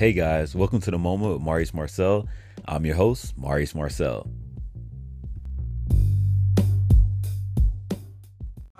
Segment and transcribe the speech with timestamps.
[0.00, 2.26] Hey guys, welcome to the moment with Maurice Marcel.
[2.64, 4.30] I'm your host, Maurice Marcel.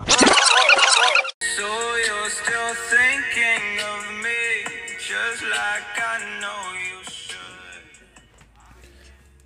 [0.07, 1.67] So
[2.07, 4.65] you're still thinking of me,
[4.99, 7.37] just like I know you should.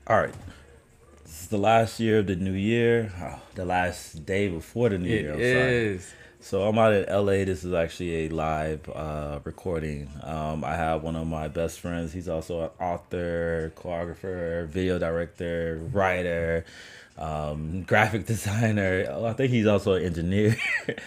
[0.06, 0.34] All right,
[1.24, 4.98] this is the last year of the new year, oh, the last day before the
[4.98, 5.32] new It year.
[5.32, 6.00] I'm sorry.
[6.44, 7.46] So I'm out in LA.
[7.46, 10.10] This is actually a live uh, recording.
[10.22, 12.12] Um, I have one of my best friends.
[12.12, 16.66] He's also an author, choreographer, video director, writer,
[17.16, 19.06] um, graphic designer.
[19.08, 20.54] Oh, I think he's also an engineer.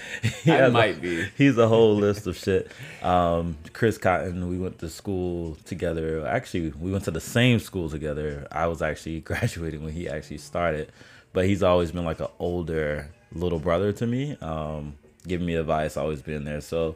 [0.44, 1.28] He I has a- might be.
[1.38, 2.72] He's a whole list of shit.
[3.04, 4.50] Um, Chris Cotton.
[4.50, 6.26] We went to school together.
[6.26, 8.48] Actually, we went to the same school together.
[8.52, 10.92] I was actually graduating when he actually started,
[11.32, 14.36] but he's always been like an older little brother to me.
[14.42, 14.96] Um,
[15.28, 16.62] giving me advice, always been there.
[16.62, 16.96] So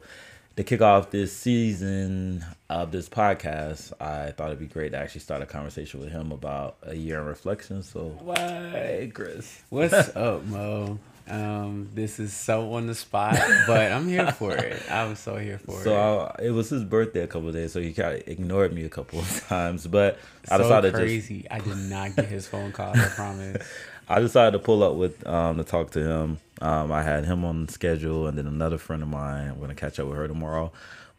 [0.57, 5.21] to kick off this season of this podcast, I thought it'd be great to actually
[5.21, 7.83] start a conversation with him about a year in reflection.
[7.83, 8.37] So What?
[8.39, 9.61] hey, Chris.
[9.69, 10.99] What's up, Mo?
[11.29, 14.81] Um, this is so on the spot, but I'm here for it.
[14.91, 15.83] I'm so here for So it.
[15.83, 18.83] So it was his birthday a couple of days, so he kind of ignored me
[18.83, 19.87] a couple of times.
[19.87, 20.17] But
[20.49, 21.45] I so decided to just crazy.
[21.49, 22.97] I did not get his phone call.
[22.97, 23.65] I promise.
[24.11, 26.37] I decided to pull up with um to talk to him.
[26.61, 29.49] Um, I had him on schedule, and then another friend of mine.
[29.49, 30.71] I'm gonna catch up with her tomorrow.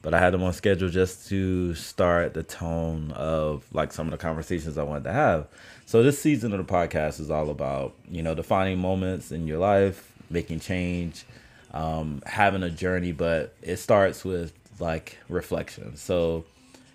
[0.02, 4.10] But I had him on schedule just to start the tone of like some of
[4.10, 5.46] the conversations I wanted to have.
[5.86, 9.58] So this season of the podcast is all about you know defining moments in your
[9.58, 11.24] life, making change,
[11.72, 13.12] um, having a journey.
[13.12, 15.96] But it starts with like reflection.
[15.96, 16.44] So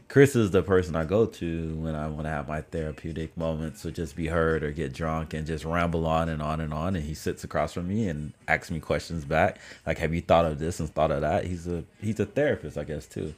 [0.09, 3.85] Chris is the person I go to when I want to have my therapeutic moments
[3.85, 6.95] or just be heard or get drunk and just ramble on and on and on.
[6.95, 10.45] And he sits across from me and asks me questions back, like, "Have you thought
[10.45, 13.33] of this and thought of that?" He's a he's a therapist, I guess, too.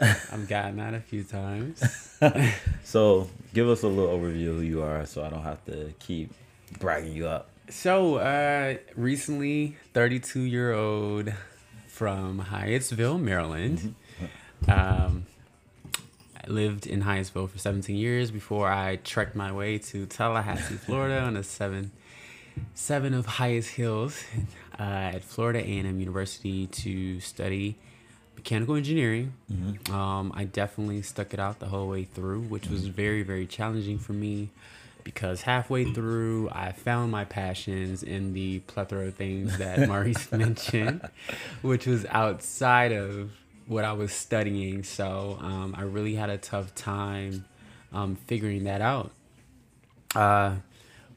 [0.00, 1.82] I've gotten that a few times.
[2.84, 5.92] So give us a little overview of who you are, so I don't have to
[5.98, 6.32] keep
[6.78, 7.48] bragging you up.
[7.68, 11.32] So, uh, recently, 32 year old
[11.88, 13.94] from Hyattsville, Maryland.
[14.68, 15.31] Um, I
[16.50, 21.34] lived in Hyattsville for 17 years before I trekked my way to Tallahassee, Florida, on
[21.34, 21.90] the seven
[22.74, 24.22] seven of highest hills
[24.78, 27.78] uh, at Florida A&M University to study
[28.36, 29.32] mechanical engineering.
[29.90, 33.98] Um, I definitely stuck it out the whole way through, which was very, very challenging
[33.98, 34.50] for me
[35.04, 41.08] because halfway through, I found my passions in the plethora of things that Maurice mentioned,
[41.60, 43.30] which was outside of
[43.66, 44.82] what I was studying.
[44.82, 47.44] So um, I really had a tough time
[47.92, 49.12] um, figuring that out.
[50.14, 50.56] Uh,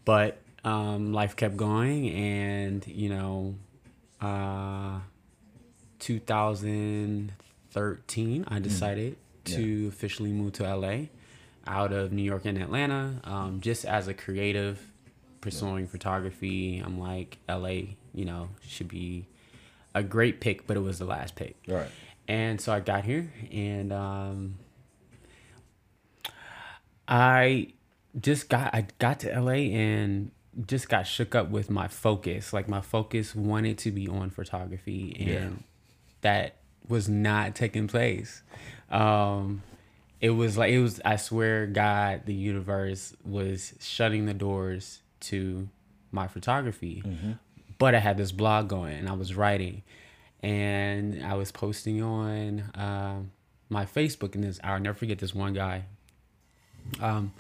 [0.06, 3.56] but um, life kept going, and you know,
[4.22, 5.00] uh,
[6.00, 11.06] 2013, I decided to officially move to LA
[11.68, 13.20] out of New York and Atlanta.
[13.24, 14.80] Um, just as a creative
[15.42, 19.28] pursuing photography, I'm like, LA, you know, should be
[19.94, 21.56] a great pick, but it was the last pick.
[21.68, 21.90] Right.
[22.28, 24.56] And so I got here and um,
[27.08, 27.74] I
[28.20, 30.32] just got I got to LA and
[30.66, 32.54] just got shook up with my focus.
[32.54, 35.50] Like my focus wanted to be on photography and Yeah.
[36.22, 36.56] that
[36.88, 38.42] was not taking place.
[38.90, 39.62] Um
[40.22, 45.68] it was like it was I swear God the universe was shutting the doors to
[46.12, 47.04] my photography.
[47.78, 49.84] But I had this blog going and I was writing
[50.46, 53.32] and I was posting on um,
[53.68, 55.86] my Facebook and this I'll never forget this one guy
[57.02, 57.34] um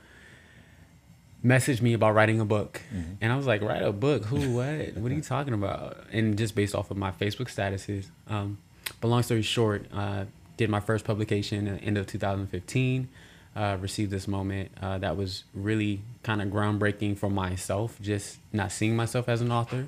[1.46, 2.82] messaged me about writing a book.
[3.22, 4.26] And I was like write a book?
[4.26, 4.56] Who?
[4.56, 4.98] What?
[4.98, 5.98] What are you talking about?
[6.12, 8.58] And just based off of my Facebook statuses um
[9.00, 10.26] but long story short uh
[10.58, 13.08] did my first publication at the end of 2015
[13.56, 18.72] uh, received this moment uh, that was really kind of groundbreaking for myself just not
[18.72, 19.88] seeing myself as an author.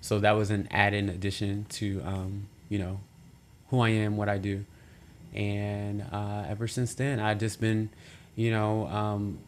[0.00, 3.00] So that was an added addition to um, you know
[3.70, 4.64] who I am what I do
[5.34, 7.90] and uh, ever since then I've just been
[8.36, 9.38] you know um,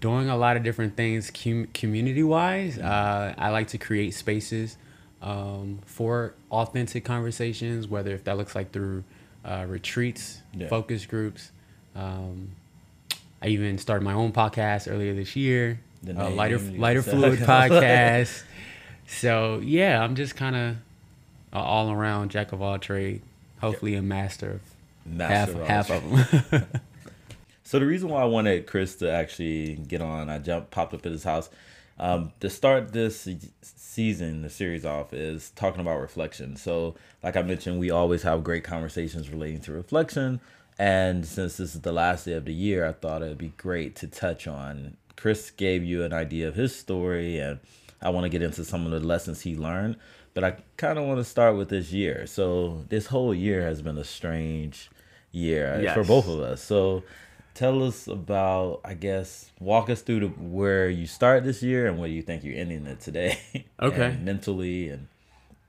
[0.00, 2.78] doing a lot of different things com- community wise.
[2.78, 4.76] Uh, I like to create spaces
[5.20, 9.02] um, for authentic conversations, whether if that looks like through
[9.44, 10.68] uh, retreats, Yeah.
[10.68, 11.50] focus groups.
[11.96, 12.50] Um,
[13.42, 18.44] I even started my own podcast earlier this year, The uh, lighter lighter fluid podcast.
[19.08, 20.76] So yeah, I'm just kind of
[21.52, 23.22] all around jack of all trade.
[23.60, 24.60] Hopefully a master of
[25.04, 26.66] Master of half all half of them.
[27.64, 31.06] So the reason why I wanted Chris to actually get on, I jumped, popped up
[31.06, 31.48] at his house.
[31.98, 33.26] Um, to start this
[33.62, 36.56] season, the series off is talking about reflection.
[36.56, 40.40] So, like I mentioned, we always have great conversations relating to reflection,
[40.78, 43.96] And since this is the last day of the year, I thought it'd be great
[43.96, 44.98] to touch on.
[45.16, 47.58] Chris gave you an idea of his story, and
[48.02, 49.96] I want to get into some of the lessons he learned.
[50.34, 52.26] But I kind of want to start with this year.
[52.26, 54.90] So this whole year has been a strange
[55.30, 56.62] year uh, for both of us.
[56.62, 57.02] So
[57.54, 61.98] tell us about, I guess, walk us through the, where you start this year and
[61.98, 63.38] where you think you're ending it today.
[63.80, 64.10] Okay.
[64.10, 65.08] and mentally and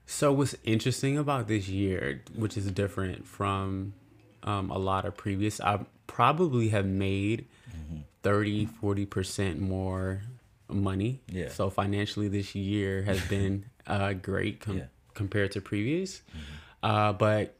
[0.05, 3.93] So what's interesting about this year, which is different from
[4.43, 7.47] um, a lot of previous, I probably have made
[8.21, 10.21] 30, 40% more
[10.69, 11.21] money.
[11.27, 11.49] Yeah.
[11.49, 14.85] So financially this year has been uh, great com- Yeah.
[15.13, 16.21] compared to previous.
[16.81, 17.55] Uh, but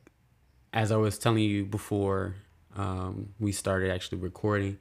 [0.73, 2.35] as I was telling you before
[2.75, 4.79] um, we started actually recording,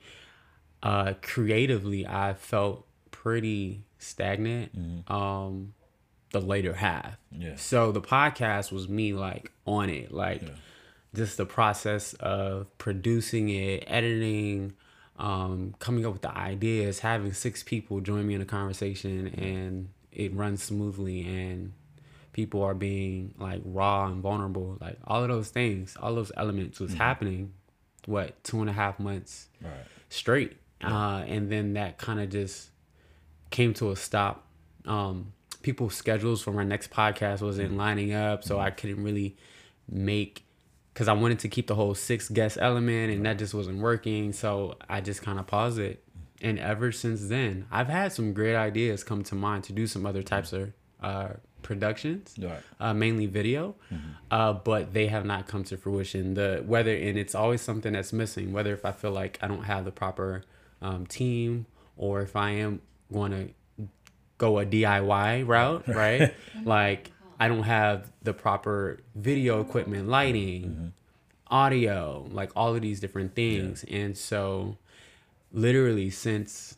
[0.83, 4.73] uh, creatively, I felt pretty stagnant
[5.09, 5.75] um,
[6.33, 7.19] the later half.
[7.31, 7.57] Yeah.
[7.57, 10.43] So the podcast was me like on it, like
[11.15, 14.73] just the process of producing it, editing,
[15.19, 19.91] um, coming up with the ideas, having six people join me in a conversation, and
[20.13, 21.73] it runs smoothly and
[22.33, 24.79] people are being like raw and vulnerable.
[24.81, 27.53] Like all of those things all those elements was happening
[28.07, 29.73] what two and a half months right.
[30.09, 30.57] straight.
[30.83, 32.71] Uh, and then that kind of just
[33.51, 34.45] came to a stop.
[34.85, 35.33] Um,
[35.63, 39.37] people's schedules for my next podcast wasn't lining up so i couldn't really
[39.89, 40.45] make
[40.93, 44.33] because i wanted to keep the whole six guest element and that just wasn't working.
[44.33, 46.02] So i just kind of paused it
[46.43, 50.05] and ever since then i've had some great ideas come to mind to do some
[50.07, 51.29] other types of uh,
[51.63, 52.61] productions Right.
[52.81, 53.75] uh, mainly video,
[54.31, 56.35] uh, but they have not come to fruition.
[56.35, 58.53] The whether and it's always something that's missing.
[58.53, 60.43] Whether if I feel like I don't have the proper
[60.81, 61.67] um, team,
[61.97, 62.81] or if I am
[63.13, 63.89] going to
[64.39, 66.35] go a DIY route, right?
[66.65, 67.11] like
[67.41, 70.93] I don't have the proper video equipment, lighting,
[71.49, 74.77] audio, like all of these different things, and so
[75.53, 76.77] literally since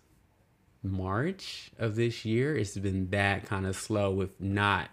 [0.83, 4.91] March of this year, it's been that kind of slow with not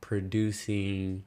[0.00, 1.24] producing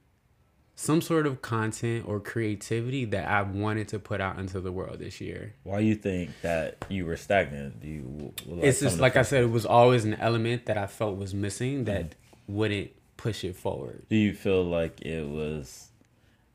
[0.75, 5.00] some sort of content or creativity that I wanted to put out into the world
[5.00, 5.53] this year.
[5.63, 7.81] Why you think that you were stagnant?
[7.81, 8.33] Do you?
[8.45, 11.33] like it's just like I said, it was always an element that I felt was
[11.33, 11.83] missing mm-hmm.
[11.86, 12.15] that
[12.47, 14.06] wouldn't push it forward.
[14.09, 15.89] Do you feel like it was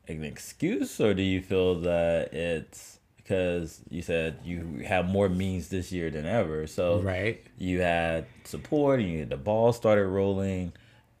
[0.07, 5.69] an excuse, or do you feel that it's because you said you have more means
[5.69, 6.67] this year than ever?
[6.67, 7.43] So Right.
[7.57, 10.71] you had support, and you, the ball started rolling.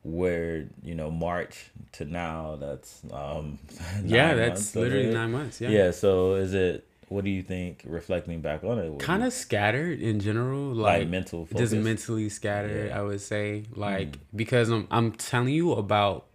[0.03, 3.57] Where you know March to now, that's um
[4.05, 5.59] Yeah, that's months literally nine months.
[5.59, 5.69] Yeah.
[5.69, 5.91] Yeah.
[5.91, 6.87] So is it?
[7.09, 7.81] What do you think?
[7.87, 11.71] Reflecting back on it, Kind of scattered in general, like, like mental focus.
[11.71, 12.89] just mentally scattered.
[12.89, 12.99] Yeah.
[12.99, 16.27] I would say, like because I'm I'm telling you about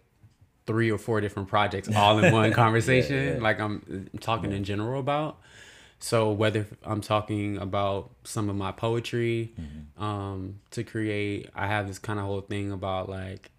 [0.67, 3.35] three or four different projects all in one conversation.
[3.35, 3.41] yeah.
[3.41, 5.37] Like I'm talking in general about.
[6.03, 10.03] So whether I'm talking about some of my poetry Mm-hmm.
[10.03, 13.51] um, to create, I have this kind of whole thing about like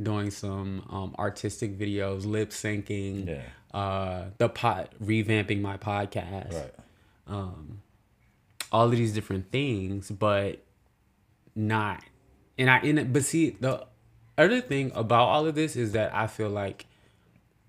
[0.00, 3.42] doing some um, artistic videos, lip syncing, Yeah.
[3.78, 6.74] uh, the pot revamping my podcast Right.
[8.70, 10.62] all of these different things, but
[11.56, 12.02] not.
[12.56, 13.86] And I, and but see, the
[14.36, 16.86] other thing about all of this is that I feel like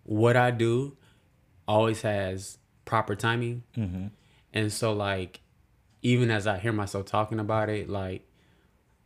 [0.03, 0.95] what I do
[1.67, 2.57] always has
[2.89, 4.07] proper timing, mm-hmm.
[4.53, 5.41] and so like,
[6.01, 8.27] even as I hear myself talking about it, like,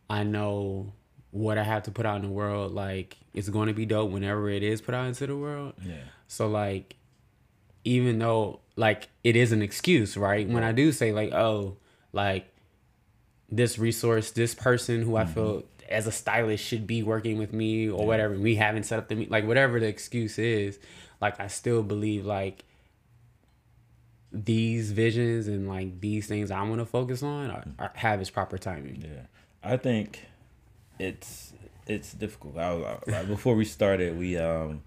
[0.10, 0.94] I know
[1.32, 2.72] what I have to put out in the world.
[2.74, 5.74] Like, it's going to be dope whenever it is put out into the world.
[5.84, 5.96] Yeah.
[6.28, 6.96] So like
[7.84, 10.48] even though like it is an excuse, right?
[10.48, 11.78] When I do say like, oh,
[12.12, 12.48] like
[13.50, 17.90] this resource, this person who I feel as a stylist should be working with me
[17.90, 20.80] or whatever, we haven't set up the like whatever the excuse is,
[21.22, 22.64] like I still believe like
[24.34, 28.30] these visions and like these things I want to focus on are, are, have its
[28.32, 29.02] proper timing.
[29.08, 29.22] Yeah,
[29.64, 30.26] I think
[31.00, 31.54] it's
[31.88, 32.58] it's difficult.
[32.58, 34.82] I, was- like, before we started, we um,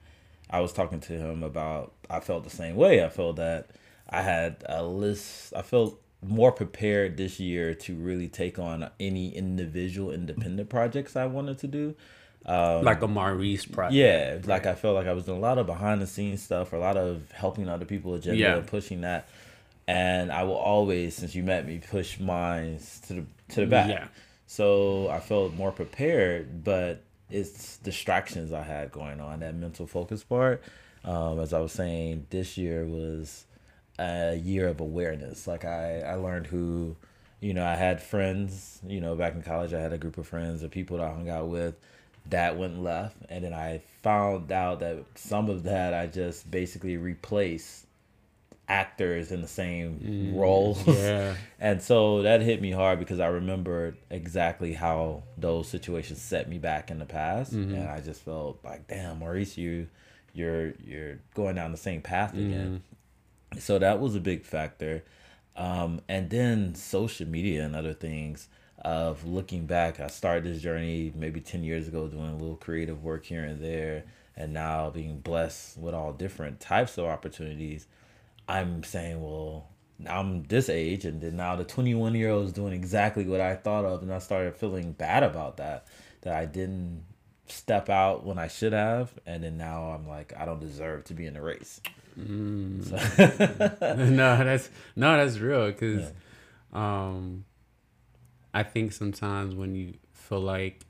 [0.51, 1.93] I was talking to him about.
[2.11, 3.05] I felt the same way.
[3.05, 3.71] I felt that
[4.11, 5.53] I had a list.
[5.55, 11.27] I felt more prepared this year to really take on any individual independent projects I
[11.27, 11.95] wanted to do.
[12.47, 13.95] Like a Maurice project.
[13.95, 16.73] Yeah, like I felt like I was doing a lot of behind the scenes stuff,
[16.73, 18.57] a lot of helping other people agenda Yeah.
[18.57, 19.29] and pushing that.
[19.89, 23.89] And I will always, since you met me, push mine to the to the back.
[23.91, 24.09] Yeah.
[24.47, 30.23] So I felt more prepared, but it's distractions I had going on that mental focus
[30.23, 30.63] part.
[31.05, 33.45] Um, as I was saying, this year was
[33.99, 35.47] a year of awareness.
[35.47, 36.97] Like I, I learned who,
[37.41, 40.27] you know, I had friends, you know, back in college, I had a group of
[40.27, 41.75] friends or people that I hung out with
[42.31, 43.17] that went left.
[43.29, 47.87] And then I found out that some of that I just basically replaced
[48.69, 50.01] actors in the same
[50.35, 51.35] mm, roles, yeah.
[51.61, 56.59] and so that hit me hard because I remembered exactly how those situations set me
[56.59, 57.75] back in the past, mm-hmm.
[57.75, 59.89] and I just felt like, damn, Maurice, you,
[60.33, 62.83] you're you're going down the same path again.
[63.53, 63.59] Mm-hmm.
[63.61, 65.05] So that was a big factor,
[65.57, 68.49] um, and then social media and other things.
[68.85, 73.03] Of looking back, I started this journey maybe ten years ago, doing a little creative
[73.03, 74.05] work here and there,
[74.37, 77.87] and now being blessed with all different types of opportunities.
[78.49, 79.69] I'm saying, well,
[80.09, 83.57] I'm this age, and then now the 21 year old is doing exactly what I
[83.57, 85.87] thought of, and I started feeling bad about that,
[86.21, 87.05] that I didn't
[87.47, 91.15] step out when I should have, and then now I'm like, I don't deserve to
[91.15, 91.81] be in the race.
[92.17, 92.85] no,
[94.45, 95.73] that's no, that's real.
[95.73, 96.13] Cause,
[96.73, 97.45] um,
[98.57, 100.81] I think sometimes when you feel like,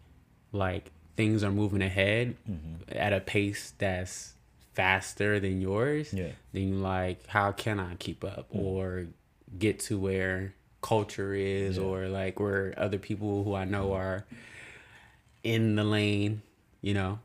[0.52, 2.96] like things are moving ahead mm-hmm.
[2.96, 4.34] at a pace that's
[4.74, 6.28] faster than yours, Yeah.
[6.52, 8.62] then like, how can I keep up mm.
[8.62, 9.08] or
[9.58, 13.96] get to where culture is or like where other people who I know mm.
[13.96, 14.24] are
[15.42, 16.42] in the lane,
[16.82, 17.18] you know?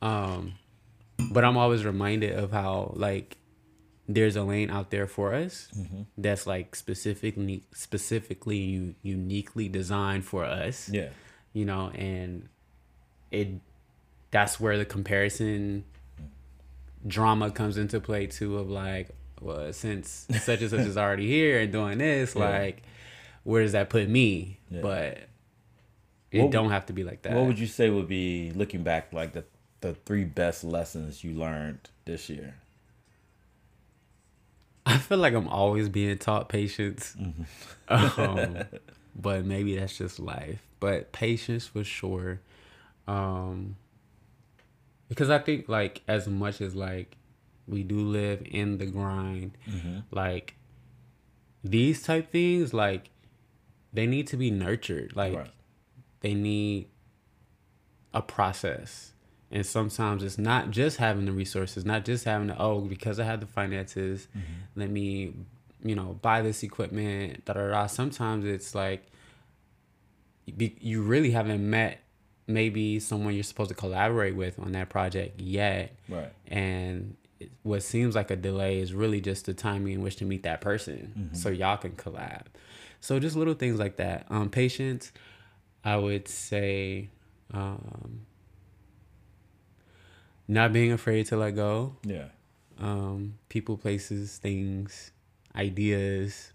[0.00, 0.06] Mm.
[0.06, 0.52] Um,
[1.30, 3.36] but I'm always reminded of how like
[4.08, 6.02] there's a lane out there for us mm-hmm.
[6.18, 11.08] that's like specifically specifically uniquely designed for us Yeah.
[11.52, 12.48] you know and
[13.30, 13.48] it
[14.30, 15.84] that's where the comparison
[17.06, 19.08] drama comes into play too of like
[19.40, 22.48] well since such and such is already here and doing this Yeah.
[22.48, 22.82] like
[23.42, 24.80] where does that put me Yeah.
[24.82, 25.18] but
[26.30, 28.82] it What- don't have to be like that What would you say would be looking
[28.82, 29.44] back like the
[29.80, 32.54] the three best lessons you learned this year?
[34.86, 37.16] I feel like I'm always being taught patience.
[37.88, 38.58] um,
[39.16, 40.60] but maybe that's just life.
[40.80, 42.40] But patience for sure.
[43.08, 43.76] Um,
[45.08, 47.16] because I think like as much as like
[47.66, 49.56] we do live in the grind,
[50.10, 50.54] like
[51.62, 53.08] these type things, like
[53.92, 55.14] they need to be nurtured.
[55.16, 55.50] Like Right.
[56.20, 56.88] they need
[58.12, 59.12] a process.
[59.54, 63.24] And sometimes it's not just having the resources, not just having the oh, because I
[63.24, 64.26] have the finances,
[64.74, 65.32] let me,
[65.82, 67.44] you know, buy this equipment.
[67.46, 67.86] Da da da.
[67.86, 69.06] Sometimes it's like
[70.46, 72.00] you really haven't met
[72.46, 76.30] maybe someone you're supposed to collaborate with on that project yet, Right.
[76.48, 77.16] and
[77.62, 80.60] what seems like a delay is really just the timing in which to meet that
[80.60, 82.42] person, so y'all can collab.
[83.00, 84.26] So just little things like that.
[84.30, 85.12] Um, patience,
[85.84, 87.08] I would say,
[87.52, 88.26] um,
[90.48, 91.96] not being afraid to let go.
[92.04, 92.26] Yeah.
[92.78, 95.12] Um, people, places, things,
[95.54, 96.52] ideas,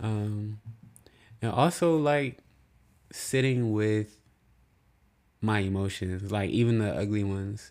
[0.00, 0.60] um,
[1.40, 2.38] and also like
[3.10, 4.18] sitting with
[5.40, 7.70] my emotions, like even the ugly ones.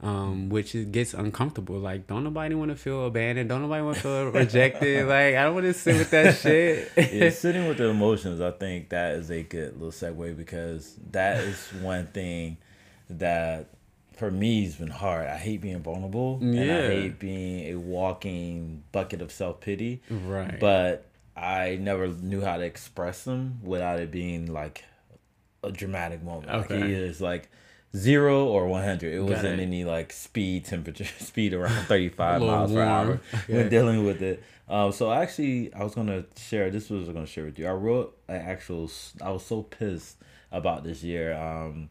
[0.00, 1.76] Um, which it gets uncomfortable.
[1.80, 3.48] Like, don't nobody want to feel abandoned.
[3.48, 5.08] Don't nobody want to feel rejected.
[5.08, 6.92] Like, I don't want to sit with that shit.
[6.96, 11.38] yeah, sitting with the emotions, I think that is a good little segue because that
[11.38, 12.58] is one thing
[13.10, 13.70] that
[14.18, 15.26] for me has been hard.
[15.28, 20.02] I hate being vulnerable and I hate being a walking bucket of self pity.
[20.10, 20.58] Right.
[20.60, 21.06] But
[21.36, 24.84] I never knew how to express them without it being like
[25.62, 26.48] a dramatic moment.
[26.48, 26.92] Like Okay.
[26.92, 27.48] is like
[27.96, 29.14] zero or one hundred.
[29.14, 29.62] It Got wasn't it.
[29.62, 33.20] any like speed temperature speed around thirty five A little miles per hour warm.
[33.48, 34.42] when dealing with it.
[34.68, 36.70] Um, so actually, I was gonna share.
[36.70, 37.66] This was gonna share with you.
[37.66, 38.90] I wrote an actual.
[39.22, 40.18] I was so pissed
[40.52, 41.34] about this year.
[41.34, 41.88] Um,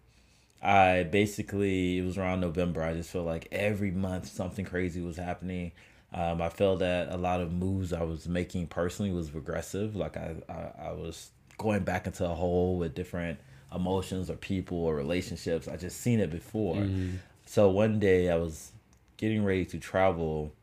[0.62, 2.82] I basically it was around November.
[2.82, 5.72] I just felt like every month something crazy was happening.
[6.14, 9.96] Um, I felt that a lot of moves I was making personally was regressive.
[9.96, 13.40] Like I, I, I was going back into a hole with different
[13.76, 15.68] emotions or people or relationships.
[15.68, 16.78] I just seen it before.
[17.46, 18.72] So one day I was
[19.18, 20.54] getting ready to travel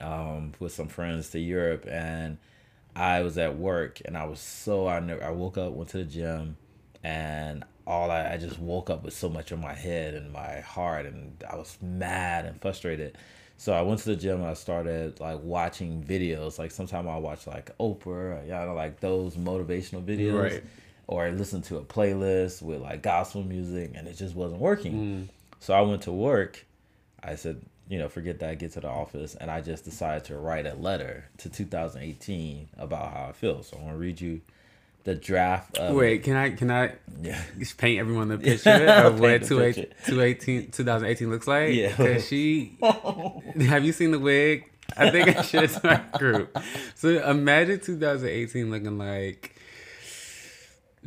[0.00, 2.38] um, with some friends to Europe, and
[2.96, 5.98] I was at work, and I was so I never I woke up, went to
[5.98, 6.56] the gym,
[7.02, 10.60] and all I, I just woke up with so much in my head and my
[10.60, 13.16] heart, and I was mad and frustrated.
[13.56, 16.58] So I went to the gym and I started like watching videos.
[16.58, 20.64] Like sometimes I'll watch like Oprah, or, you know, like those motivational videos, Right.
[21.06, 24.92] or I listen to a playlist with like gospel music, and it just wasn't working.
[24.94, 25.28] Mm.
[25.60, 26.64] So I went to work.
[27.22, 29.34] I said, you know, forget that, get to the office.
[29.34, 33.62] And I just decided to write a letter to 2018 about how I feel.
[33.62, 34.40] So I'm going to read you
[35.04, 35.94] the draft of.
[35.94, 36.92] Wait, can I can I
[37.22, 37.40] Yeah.
[37.58, 39.94] just paint everyone the picture of what Paint the 28 picture.
[40.06, 41.74] 2018 2018 looks like?
[41.74, 41.92] Yeah.
[41.92, 42.76] Cause she,
[43.68, 44.64] have you seen the wig?
[44.96, 46.56] I think I should my group.
[46.94, 49.54] So imagine 2018 looking like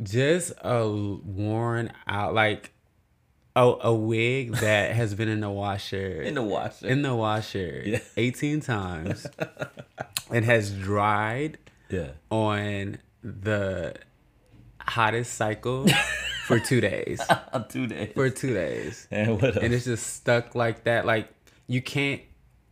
[0.02, 2.70] just a worn out, like
[3.56, 6.86] a, a wig that has been in the washer In the washer.
[6.86, 7.98] in the washer Yeah.
[8.16, 9.26] 18 times
[10.30, 11.58] and has dried
[11.90, 12.10] yeah.
[12.30, 13.94] on the
[14.80, 15.86] hottest cycle
[16.46, 17.20] for two days.
[17.68, 18.12] Two days.
[18.14, 19.06] For two days.
[19.10, 19.56] and what else?
[19.56, 21.04] And it's just stuck like that.
[21.04, 21.28] Like
[21.66, 22.22] you can't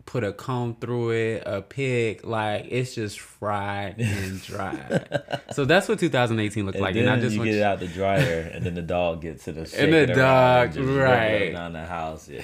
[0.06, 5.42] put a comb through it, a pick, like it's just fried and dried.
[5.50, 6.94] so that's what 2018 looked And like.
[6.94, 9.22] then And I just you get you- it out the dryer, and then the dog
[9.22, 11.52] gets it and And the dog, right.
[11.52, 12.28] down the house.
[12.28, 12.42] Yeah.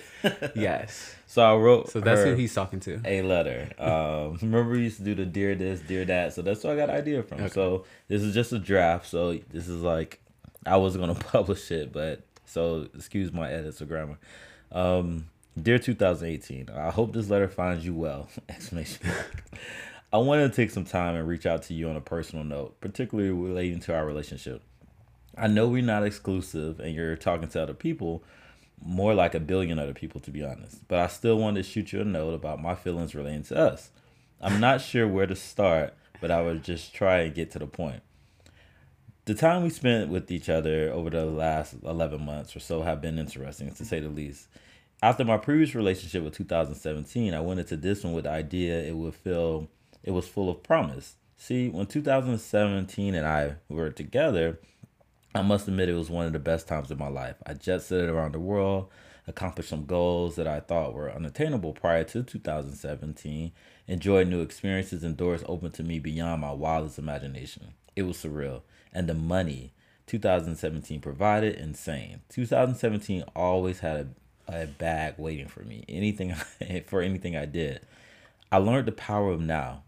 [0.56, 1.14] Yes.
[1.32, 1.88] So I wrote.
[1.88, 3.00] So that's who he's talking to.
[3.06, 3.70] a letter.
[3.78, 6.34] Um, remember we used to do the dear this, dear that.
[6.34, 7.48] So that's where I got idea from.
[7.48, 9.06] So this is just a draft.
[9.06, 10.20] So this is like
[10.66, 14.18] I was gonna publish it, but so excuse my edits or grammar.
[14.72, 18.28] Um, dear 2018, I hope this letter finds you well!
[18.50, 19.42] Exclamation mark.
[20.12, 22.78] I wanted to take some time and reach out to you on a personal note,
[22.82, 24.60] particularly relating to our relationship.
[25.34, 28.22] I know we're not exclusive and you're talking to other people,
[28.84, 30.86] more like a billion other people, to be honest.
[30.88, 33.90] But I still wanted to shoot you a note about my feelings relating to us.
[34.40, 37.66] I'm not sure where to start, but I would just try and get to the
[37.66, 38.02] point.
[39.24, 43.00] The time we spent with each other over the last 11 months or so have
[43.00, 44.48] been interesting, to say the least.
[45.00, 48.96] After my previous relationship with 2017, I went into this one with the idea it
[48.96, 49.68] would feel
[50.02, 51.14] it was full of promise.
[51.36, 54.58] See, when 2017 and I were together,
[55.34, 57.36] I must admit it was one of the best times of my life.
[57.46, 58.88] I jet setted around the world,
[59.26, 63.52] accomplished some goals that I thought were unattainable prior to 2017,
[63.86, 67.74] enjoyed new experiences and doors opened to me beyond my wildest imagination.
[67.96, 68.62] It was surreal.
[68.92, 69.72] And the money
[70.06, 72.20] 2017 provided, insane.
[72.28, 74.14] 2017 always had
[74.48, 75.84] a, a bag waiting for me.
[75.88, 76.34] Anything
[76.86, 77.80] for anything I did.
[78.50, 79.84] I learned the power of now.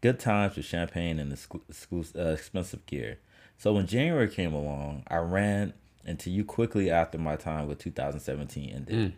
[0.00, 3.18] Good times with champagne and exclu- exclu- uh, expensive gear.
[3.58, 5.72] So when January came along, I ran
[6.04, 8.94] into you quickly after my time with 2017 ended.
[8.94, 9.12] Mm.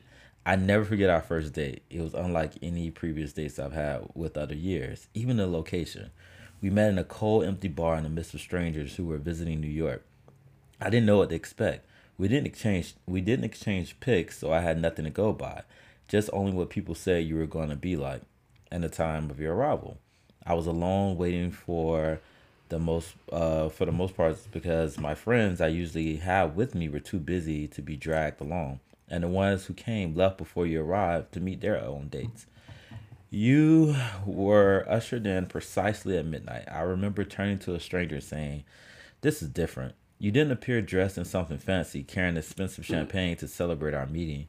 [0.47, 1.82] I never forget our first date.
[1.90, 6.11] It was unlike any previous dates I've had with other years, even the location.
[6.62, 9.60] We met in a cold, empty bar in the midst of strangers who were visiting
[9.60, 10.04] New York.
[10.80, 11.86] I didn't know what to expect.
[12.17, 15.62] We didn't exchange we didn't exchange pics, so I had nothing to go by.
[16.08, 18.23] Just only what people said you were going to be like
[18.71, 19.99] and the time of your arrival.
[20.47, 22.21] I was alone waiting for
[22.71, 26.89] the most uh for the most part because my friends I usually have with me
[26.89, 28.80] were too busy to be dragged along.
[29.09, 32.47] And the ones who came left before you arrived to meet their own dates.
[33.28, 36.65] You were ushered in precisely at midnight.
[36.71, 38.65] I remember turning to a stranger saying,
[39.21, 39.95] This is different.
[40.19, 44.49] You didn't appear dressed in something fancy, carrying expensive champagne to celebrate our meeting,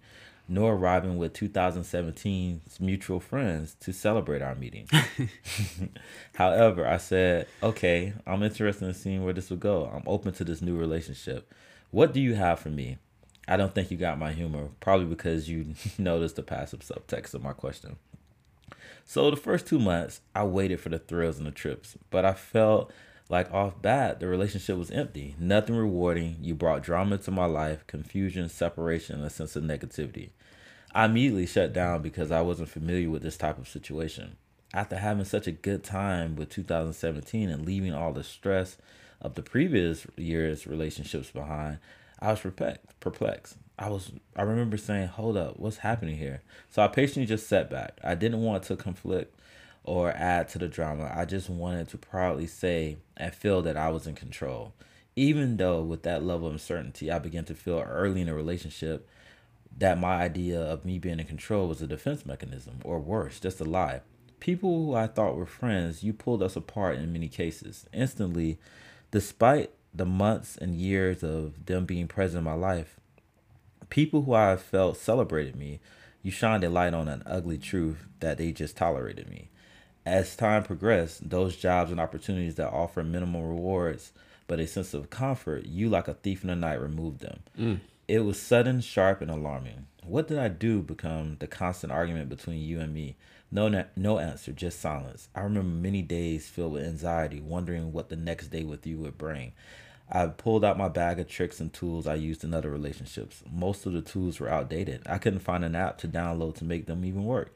[0.51, 4.85] nor arriving with 2017's mutual friends to celebrate our meeting.
[6.35, 9.85] However, I said, Okay, I'm interested in seeing where this will go.
[9.85, 11.51] I'm open to this new relationship.
[11.89, 12.97] What do you have for me?
[13.47, 17.41] I don't think you got my humor, probably because you noticed the passive subtext of
[17.41, 17.95] my question.
[19.05, 22.33] So the first two months, I waited for the thrills and the trips, but I
[22.33, 22.91] felt
[23.29, 26.35] like off bat the relationship was empty, nothing rewarding.
[26.41, 30.31] You brought drama to my life, confusion, separation, and a sense of negativity.
[30.93, 34.35] I immediately shut down because I wasn't familiar with this type of situation.
[34.73, 38.77] After having such a good time with 2017 and leaving all the stress
[39.21, 41.79] of the previous year's relationships behind,
[42.19, 42.39] I was
[42.99, 43.57] perplexed.
[43.79, 44.11] I was.
[44.35, 47.99] I remember saying, "Hold up, what's happening here?" So I patiently just sat back.
[48.03, 49.39] I didn't want to conflict
[49.83, 51.11] or add to the drama.
[51.15, 54.73] I just wanted to proudly say and feel that I was in control.
[55.15, 59.09] Even though with that level of uncertainty, I began to feel early in a relationship
[59.77, 63.59] that my idea of me being in control was a defense mechanism, or worse, just
[63.61, 64.01] a lie.
[64.39, 67.85] People who I thought were friends, you pulled us apart in many cases.
[67.93, 68.59] Instantly,
[69.11, 72.99] despite the months and years of them being present in my life,
[73.89, 75.79] people who I felt celebrated me,
[76.23, 79.49] you shined a light on an ugly truth that they just tolerated me.
[80.05, 84.11] As time progressed, those jobs and opportunities that offer minimal rewards
[84.51, 87.39] but a sense of comfort, you like a thief in the night removed them.
[87.57, 87.79] Mm.
[88.11, 89.87] It was sudden, sharp, and alarming.
[90.03, 93.15] What did I do become the constant argument between you and me?
[93.49, 95.29] No, no answer, just silence.
[95.33, 99.17] I remember many days filled with anxiety, wondering what the next day with you would
[99.17, 99.53] bring.
[100.11, 103.43] I pulled out my bag of tricks and tools I used in other relationships.
[103.49, 105.03] Most of the tools were outdated.
[105.05, 107.55] I couldn't find an app to download to make them even work.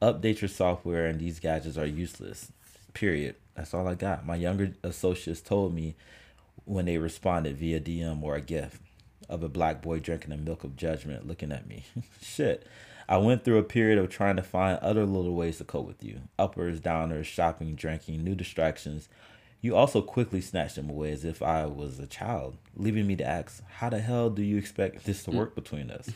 [0.00, 2.52] Update your software, and these gadgets are useless.
[2.94, 3.34] Period.
[3.56, 4.24] That's all I got.
[4.24, 5.96] My younger associates told me
[6.64, 8.82] when they responded via DM or a gift
[9.28, 11.84] of a black boy drinking the milk of judgment looking at me.
[12.22, 12.66] Shit.
[13.08, 16.02] I went through a period of trying to find other little ways to cope with
[16.02, 16.22] you.
[16.38, 19.08] Uppers, downers, shopping, drinking, new distractions.
[19.60, 23.24] You also quickly snatched them away as if I was a child, leaving me to
[23.24, 26.10] ask, how the hell do you expect this to work between us?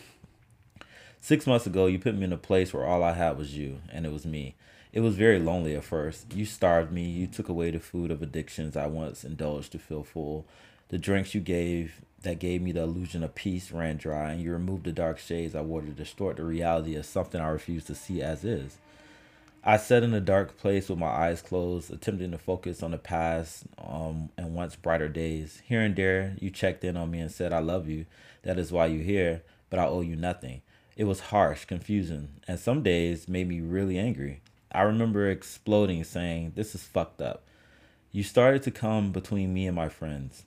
[1.20, 3.80] Six months ago, you put me in a place where all I had was you,
[3.92, 4.56] and it was me.
[4.92, 6.34] It was very lonely at first.
[6.34, 7.04] You starved me.
[7.04, 10.46] You took away the food of addictions I once indulged to feel full.
[10.90, 14.52] The drinks you gave that gave me the illusion of peace ran dry, and you
[14.52, 17.94] removed the dark shades I wore to distort the reality of something I refused to
[17.94, 18.78] see as is.
[19.62, 22.98] I sat in a dark place with my eyes closed, attempting to focus on the
[22.98, 25.62] past um, and once brighter days.
[25.64, 28.06] Here and there, you checked in on me and said, I love you.
[28.42, 30.62] That is why you're here, but I owe you nothing.
[30.96, 34.40] It was harsh, confusing, and some days made me really angry.
[34.72, 37.44] I remember exploding, saying, This is fucked up.
[38.10, 40.46] You started to come between me and my friends.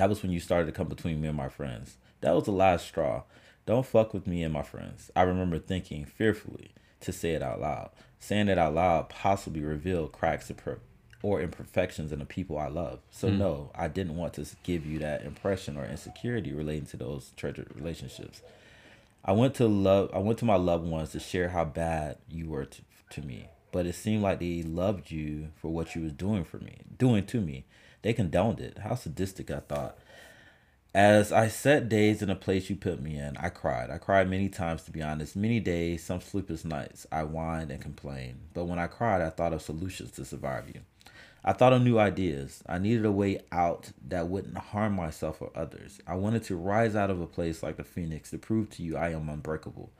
[0.00, 1.98] That was when you started to come between me and my friends.
[2.22, 3.24] That was the last straw.
[3.66, 5.10] Don't fuck with me and my friends.
[5.14, 7.90] I remember thinking fearfully to say it out loud.
[8.18, 10.50] Saying it out loud possibly revealed cracks
[11.22, 13.00] or imperfections in the people I love.
[13.10, 13.36] So Mm.
[13.36, 17.70] no, I didn't want to give you that impression or insecurity relating to those treasured
[17.76, 18.40] relationships.
[19.22, 20.08] I went to love.
[20.14, 23.48] I went to my loved ones to share how bad you were to, to me,
[23.70, 27.26] but it seemed like they loved you for what you was doing for me, doing
[27.26, 27.66] to me.
[28.02, 28.78] They condoned it.
[28.78, 29.98] How sadistic I thought.
[30.92, 33.90] As I sat days in a place you put me in, I cried.
[33.90, 35.36] I cried many times, to be honest.
[35.36, 38.40] Many days, some sleepless nights, I whined and complained.
[38.54, 40.80] But when I cried, I thought of solutions to survive you.
[41.44, 42.62] I thought of new ideas.
[42.66, 46.00] I needed a way out that wouldn't harm myself or others.
[46.06, 48.96] I wanted to rise out of a place like the phoenix to prove to you
[48.96, 49.90] I am unbreakable.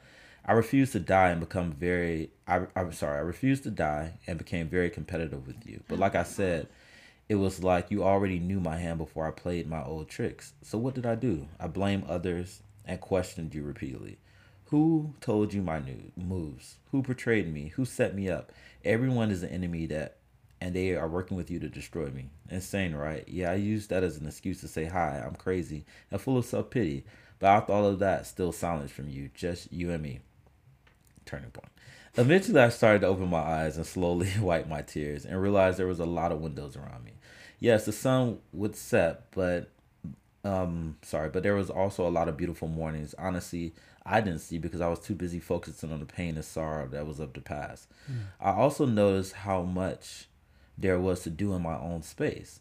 [0.45, 4.39] I refused to die and become very I, I'm sorry, I refused to die and
[4.39, 5.83] became very competitive with you.
[5.89, 6.69] But like I said,
[7.31, 10.53] it was like you already knew my hand before I played my old tricks.
[10.62, 11.47] So what did I do?
[11.61, 14.19] I blamed others and questioned you repeatedly.
[14.64, 16.79] Who told you my new moves?
[16.90, 17.69] Who portrayed me?
[17.77, 18.51] Who set me up?
[18.85, 20.16] Everyone is an enemy that
[20.61, 22.31] and they are working with you to destroy me.
[22.49, 23.23] Insane, right?
[23.29, 26.45] Yeah, I used that as an excuse to say hi, I'm crazy and full of
[26.45, 27.05] self pity.
[27.38, 30.19] But after all of that, still silence from you, just you and me.
[31.27, 31.71] Turning point.
[32.16, 35.87] Eventually, I started to open my eyes and slowly wipe my tears and realized there
[35.87, 37.12] was a lot of windows around me.
[37.61, 39.70] Yes, the sun would set, but
[40.44, 43.14] um, sorry, but there was also a lot of beautiful mornings.
[43.18, 46.88] Honestly, I didn't see because I was too busy focusing on the pain and sorrow
[46.88, 47.88] that was of the past.
[48.40, 50.27] I also noticed how much
[50.79, 52.61] there was to do in my own space.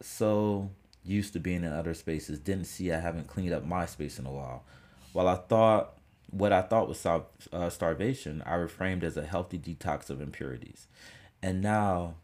[0.00, 0.70] So
[1.04, 4.26] used to being in other spaces, didn't see I haven't cleaned up my space in
[4.26, 4.64] a while.
[5.12, 5.94] While I thought
[6.30, 10.88] what I thought was uh, starvation, I reframed as a healthy detox of impurities.
[11.42, 12.14] And now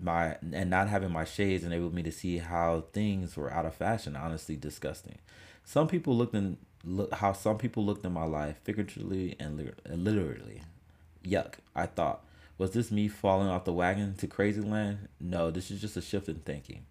[0.00, 3.74] my and not having my shades enabled me to see how things were out of
[3.74, 5.18] fashion, honestly disgusting.
[5.64, 10.04] Some people looked in look how some people looked in my life figuratively and and
[10.04, 10.62] literally.
[11.24, 12.24] Yuck, I thought.
[12.58, 15.08] Was this me falling off the wagon to crazy land?
[15.20, 16.86] No, this is just a shift in thinking.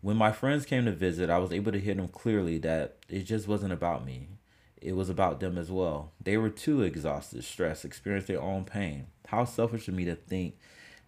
[0.00, 3.22] When my friends came to visit, I was able to hear them clearly that it
[3.22, 4.28] just wasn't about me.
[4.80, 6.12] It was about them as well.
[6.22, 9.06] They were too exhausted, stressed, experienced their own pain.
[9.26, 10.56] How selfish of me to think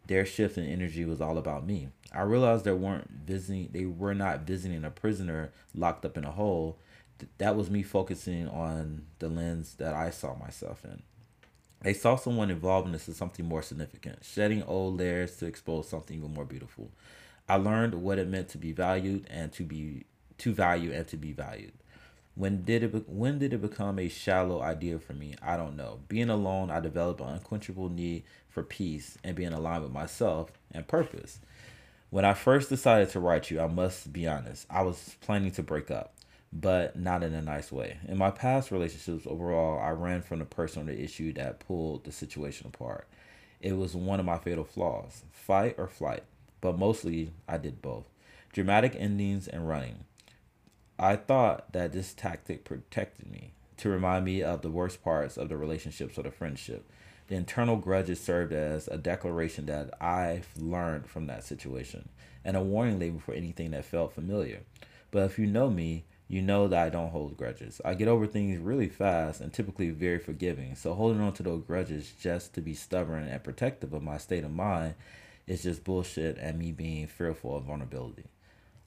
[0.08, 1.90] their shift in energy was all about me.
[2.12, 6.32] I realized they weren't visiting they were not visiting a prisoner locked up in a
[6.32, 6.78] hole.
[7.20, 11.02] Th- That was me focusing on the lens that I saw myself in.
[11.82, 15.88] They saw someone involved in this as something more significant, shedding old layers to expose
[15.88, 16.90] something even more beautiful.
[17.48, 20.04] I learned what it meant to be valued and to be
[20.38, 21.72] to value and to be valued.
[22.34, 25.34] When did it when did it become a shallow idea for me?
[25.42, 26.00] I don't know.
[26.08, 28.24] Being alone, I developed an unquenchable need
[28.58, 31.38] for peace and being aligned with myself and purpose.
[32.10, 35.62] When I first decided to write you, I must be honest, I was planning to
[35.62, 36.14] break up,
[36.52, 37.98] but not in a nice way.
[38.08, 42.02] In my past relationships, overall, I ran from the person or the issue that pulled
[42.02, 43.06] the situation apart.
[43.60, 46.24] It was one of my fatal flaws fight or flight,
[46.60, 48.06] but mostly I did both.
[48.52, 50.04] Dramatic endings and running.
[50.98, 55.48] I thought that this tactic protected me to remind me of the worst parts of
[55.48, 56.90] the relationships or the friendship.
[57.28, 62.08] The internal grudges served as a declaration that I've learned from that situation
[62.44, 64.60] and a warning label for anything that felt familiar.
[65.10, 67.80] But if you know me, you know that I don't hold grudges.
[67.84, 70.74] I get over things really fast and typically very forgiving.
[70.74, 74.44] So holding on to those grudges just to be stubborn and protective of my state
[74.44, 74.94] of mind
[75.46, 78.24] is just bullshit and me being fearful of vulnerability.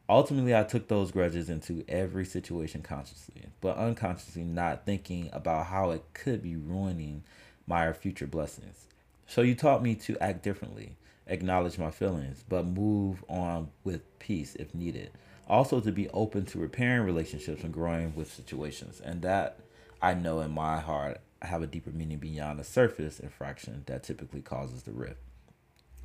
[0.10, 5.92] Ultimately, I took those grudges into every situation consciously, but unconsciously not thinking about how
[5.92, 7.24] it could be ruining
[7.68, 8.88] my future blessings.
[9.28, 10.98] So you taught me to act differently,
[11.28, 15.12] acknowledge my feelings, but move on with peace if needed.
[15.48, 19.02] Also to be open to repairing relationships and growing with situations.
[19.04, 19.60] And that
[20.02, 24.04] I know in my heart I have a deeper meaning beyond the surface infraction that
[24.04, 25.20] typically causes the rift.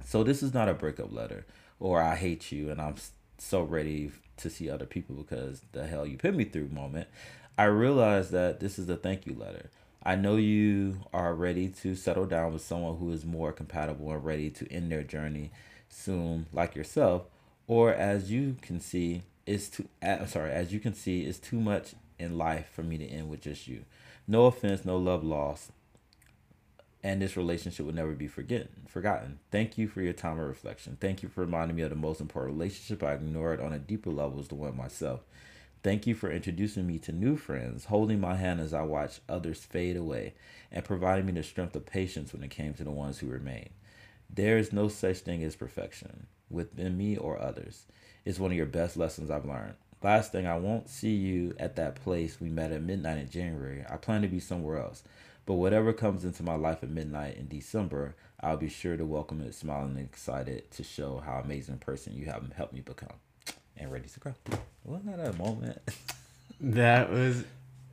[0.05, 1.47] So this is not a breakup letter
[1.81, 2.97] or I hate you and I'm
[3.39, 7.09] so ready to see other people because the hell you put me through moment.
[7.59, 9.71] I realize that this is a thank you letter.
[10.07, 14.25] I know you are ready to settle down with someone who is more compatible and
[14.25, 15.51] ready to end their journey
[15.89, 17.25] soon, like yourself.
[17.67, 19.89] Or as you can see, it's too.
[20.01, 20.53] I'm sorry.
[20.53, 23.67] As you can see, it's too much in life for me to end with just
[23.67, 23.85] you.
[24.29, 25.73] No offense, no love lost,
[27.03, 28.87] and this relationship will never be forgotten.
[28.87, 29.41] Forgotten.
[29.51, 30.99] Thank you for your time of reflection.
[31.01, 34.11] Thank you for reminding me of the most important relationship I ignored on a deeper
[34.11, 35.25] level is the one myself.
[35.87, 39.65] Thank you for introducing me to new friends, holding my hand as I watched others
[39.65, 40.35] fade away,
[40.73, 43.69] and providing me the strength of patience when it came to the ones who remain.
[44.29, 47.85] There is no such thing as perfection within me or others.
[48.25, 49.75] It's one of your best lessons I've learned.
[50.03, 53.85] Last thing, I won't see you at that place we met at midnight in January.
[53.89, 55.05] I plan to be somewhere else.
[55.45, 59.41] But whatever comes into my life at midnight in December, I'll be sure to welcome
[59.41, 63.21] it smiling and excited to show how amazing a person you have helped me become
[63.77, 64.35] and ready to grow.
[64.85, 65.79] Wasn't that a moment?
[66.59, 67.45] That was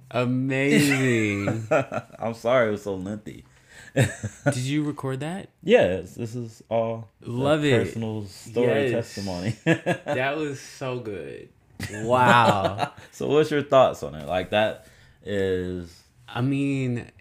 [0.09, 1.67] amazing.
[2.19, 3.43] I'm sorry it was so lengthy.
[3.95, 5.49] Did you record that?
[5.61, 7.85] Yes, this is all Love it.
[7.85, 8.91] personal story Yes.
[9.15, 9.55] testimony.
[9.65, 11.49] That was so good.
[11.91, 12.93] Wow.
[13.11, 14.27] so what's your thoughts on it?
[14.27, 14.87] Like that
[15.25, 17.11] is I mean,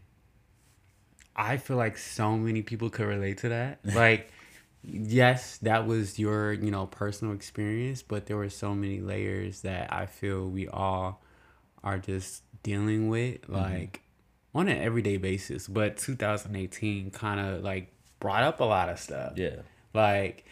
[1.35, 3.81] I feel like so many people could relate to that.
[3.85, 4.31] Like,
[4.85, 9.93] yes, that was your, you know, personal experience, but there were so many layers that
[9.93, 11.23] I feel we all
[11.85, 14.03] are just dealing with, like,
[14.55, 15.67] on an everyday basis.
[15.67, 19.35] But 2018 kind of like brought up a lot of stuff.
[19.37, 19.57] yeah.
[19.95, 20.47] Like,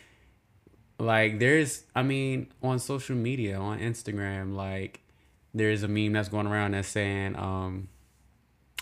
[0.98, 5.00] like there's, I mean, on social media, on Instagram, like
[5.54, 7.88] there's a meme that's going around that's saying, um,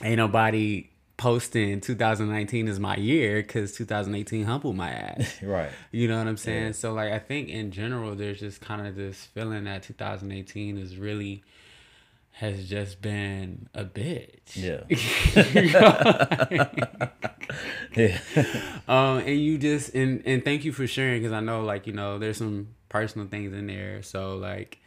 [0.03, 5.37] ain't nobody posting 2019 is my year because 2018 humbled my ass.
[5.43, 5.71] Right.
[5.91, 6.67] You know what I'm saying?
[6.67, 6.73] Yeah.
[6.73, 10.97] So like I think in general there's just kind of this feeling that 2018 is
[10.97, 11.43] really
[12.33, 14.55] has just been a bitch.
[14.55, 14.85] Yeah.
[17.97, 18.19] Yeah.
[18.87, 21.93] um and you just and and thank you for sharing because I know like you
[21.95, 24.03] know there's some personal things in there.
[24.03, 24.79] So like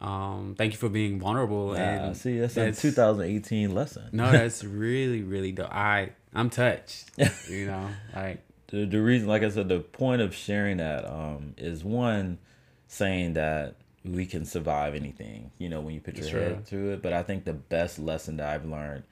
[0.00, 4.04] um thank you for being vulnerable Nah, and see, that's, a 2018 lesson.
[4.12, 5.74] no, that's really, really dope.
[5.74, 7.10] I I'm touched.
[7.48, 11.54] You know, like the, the reason like i said the point of sharing that um
[11.56, 12.38] is one
[12.86, 16.40] saying that we can survive anything you know when you put your Sure.
[16.40, 19.04] head through it but i think the best lesson that i've learned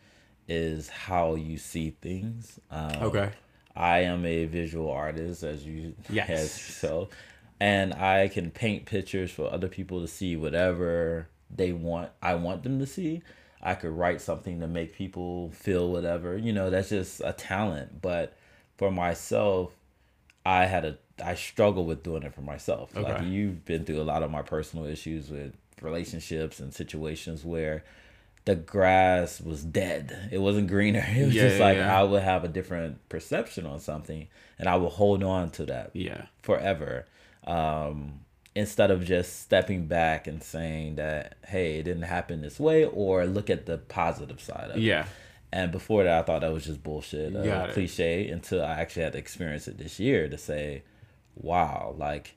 [0.46, 3.30] is how you see things um, okay.
[3.74, 6.28] i am a visual artist as you Yes.
[6.30, 7.08] as so
[7.60, 12.62] and i can paint pictures for other people to see whatever they want i want
[12.62, 13.22] them to see
[13.62, 18.02] i could write something to make people feel whatever you know that's just a talent
[18.02, 18.36] but
[18.76, 19.72] for myself
[20.44, 24.04] i had a i struggle with doing it for myself like you've been through a
[24.04, 27.84] lot of my personal issues with relationships and situations where
[28.44, 30.28] the grass was dead.
[30.30, 31.04] It wasn't greener.
[31.16, 31.98] It was Yeah, just like yeah.
[31.98, 35.90] I would have a different perception on something and I would hold on to that
[35.94, 36.26] Yeah.
[36.42, 37.06] forever.
[37.46, 38.20] Um,
[38.54, 43.26] instead of just stepping back and saying that, hey, it didn't happen this way, or
[43.26, 44.82] look at the positive side of it.
[44.82, 45.06] Yeah.
[45.52, 49.12] And before that, I thought that was just bullshit, uh, cliche, until I actually had
[49.12, 50.82] to experience it this year to say,
[51.36, 52.34] wow, like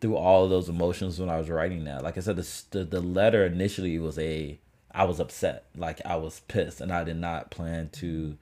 [0.00, 2.02] through all of those emotions when I was writing that.
[2.02, 4.58] Like I said, the, the, the letter initially was a,
[4.92, 5.66] I was upset.
[5.76, 8.36] Like I was pissed and I did not plan to,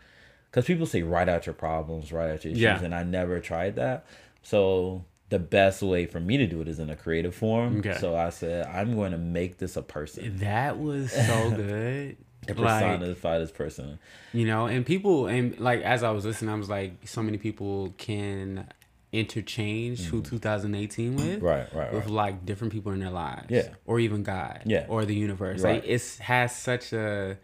[0.51, 2.81] because people say write out your problems, write out your issues, Yeah.
[2.83, 4.07] and I never tried that.
[4.43, 7.79] So the best way for me to do it is in a creative form.
[7.81, 7.97] Okay.
[7.99, 10.39] So I said, I'm going to make this a person.
[10.39, 12.17] That was so good.
[12.47, 13.99] To like personify this person.
[14.33, 17.37] you know, and people and like as I was listening, I was like, so many
[17.37, 18.67] people can
[19.13, 21.25] interchange who 2018 with.
[21.27, 21.45] Mm-hmm.
[21.45, 22.11] Right, right, With right.
[22.13, 23.47] like different people in their lives.
[23.51, 23.69] Yeah.
[23.85, 24.63] Or even God.
[24.65, 24.87] Yeah.
[24.89, 25.61] Or the universe.
[25.63, 25.77] Right.
[25.77, 27.37] Like it's has such a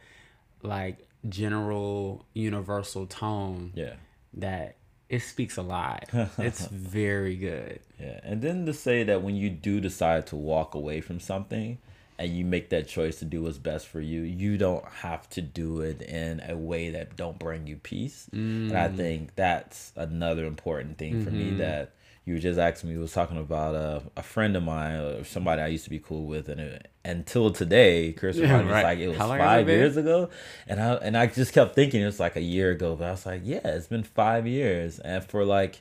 [0.63, 3.95] like general universal tone Yeah.
[4.35, 4.77] that
[5.09, 6.09] it speaks a lot.
[6.39, 7.81] it's very good.
[8.01, 11.79] Yeah, and then to say that when you do decide to walk away from something
[12.19, 15.43] and you make that choice to do what's best for you, you don't have to
[15.43, 18.29] do it in a way that don't bring you peace.
[18.33, 18.97] And I mm.
[18.97, 21.59] think that's another important thing for me mm-hmm.
[21.59, 21.93] that
[22.25, 25.61] you were just asking me was talking about uh, a friend of mine or somebody
[25.63, 28.83] I used to be cool with and it, until today Chris Yeah, right.
[28.83, 30.31] like it was it five years ago
[30.67, 33.11] and I and I just kept thinking it was like a year ago but I
[33.11, 35.81] was like yeah it's been five years and for like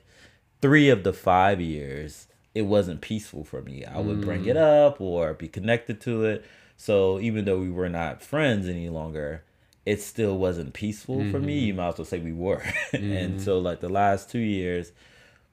[0.64, 3.84] three of the five years, it wasn't peaceful for me.
[3.84, 6.46] I would bring it up or be connected to it.
[6.78, 9.44] So even though we were not friends any longer,
[9.86, 11.60] it still wasn't peaceful for me.
[11.60, 12.64] You might as well say we were.
[12.94, 14.94] and so like the last two years,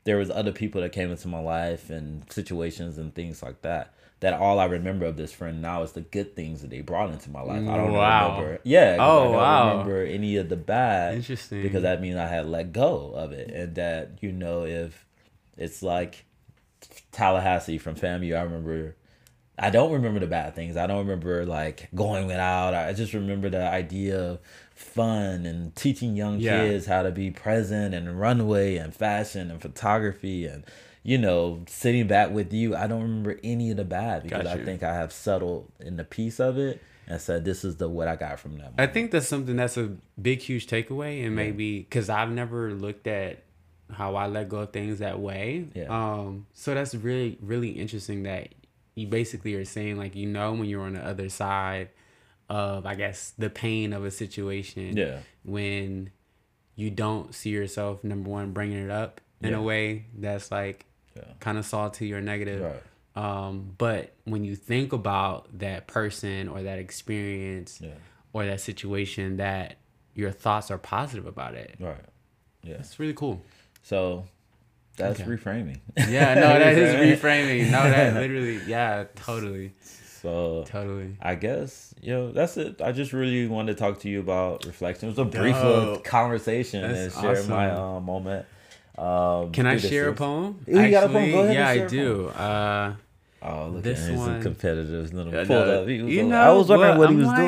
[0.04, 3.94] there was other people that came into my life and situations and things like that.
[4.20, 7.10] That all I remember of this friend now is the good things that they brought
[7.10, 7.66] into my life.
[7.66, 8.36] I don't Wow.
[8.36, 8.60] remember.
[8.64, 8.96] Yeah.
[9.00, 9.70] Oh, I don't oh, wow.
[9.70, 11.14] remember any of the bad.
[11.16, 11.62] Interesting.
[11.62, 15.06] Because that means I had let go of it, and that you know if
[15.56, 16.24] it's like
[17.12, 18.96] Tallahassee from FAMU, I remember.
[19.62, 20.76] I don't remember the bad things.
[20.78, 22.72] I don't remember like going without.
[22.74, 24.38] I just remember the idea of
[24.74, 26.64] fun and teaching young Yeah.
[26.64, 30.64] kids how to be present and runway and fashion and photography and
[31.02, 32.74] you know sitting back with you.
[32.74, 36.04] I don't remember any of the bad because I think I have settled in the
[36.04, 38.72] piece of it and said this is the what I got from that.
[38.78, 43.06] I think that's something that's a big, huge takeaway, and maybe because I've never looked
[43.06, 43.42] at
[43.92, 45.66] how I let go of things that way.
[45.74, 45.88] Yeah.
[45.88, 46.46] Um.
[46.54, 48.48] So that's really, really interesting that
[48.94, 51.88] you basically are saying like you know when you're on the other side
[52.48, 54.96] of I guess the pain of a situation.
[54.96, 55.20] Yeah.
[55.44, 56.10] When
[56.74, 59.58] you don't see yourself number one bringing it up in Yeah.
[59.58, 61.24] a way that's like Yeah.
[61.40, 62.62] kind of salty or negative.
[62.62, 62.82] Right.
[63.16, 67.90] Um, but when you think about that person or that experience Yeah.
[68.32, 69.76] or that situation, that
[70.14, 71.76] your thoughts are positive about it.
[71.80, 72.04] Right.
[72.62, 72.74] Yeah.
[72.74, 73.44] It's really cool.
[73.82, 74.26] So
[75.00, 75.30] that's Okay.
[75.30, 75.78] reframing.
[75.96, 77.70] Yeah, no, that is reframing.
[77.70, 79.72] No, that literally, yeah, totally,
[80.22, 81.16] So totally.
[81.20, 82.80] I guess you know that's it.
[82.82, 85.08] I just really wanted to talk to you about reflection.
[85.08, 86.04] It was a brief Dope.
[86.04, 87.84] conversation That's and share my awesome.
[87.84, 88.46] uh, moment.
[88.98, 90.58] Um, Can I share a poem?
[90.68, 91.50] Ooh, you got a poem?
[91.52, 92.28] Yeah, I a do.
[92.28, 92.94] Uh,
[93.42, 95.88] Oh, look at This at his one- competitive little Yeah, pulled no, up.
[95.88, 97.38] He was you know, I was wondering what he was like-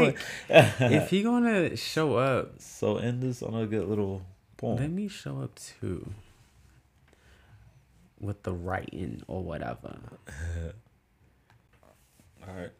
[0.48, 0.92] doing.
[0.94, 4.22] if he gonna show up, so end this on a good little
[4.56, 4.76] poem.
[4.78, 6.10] let me show up too.
[8.22, 9.98] With the writing or whatever.
[12.48, 12.70] All right.